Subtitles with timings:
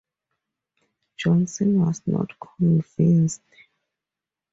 [1.15, 3.43] Johnson was not convinced.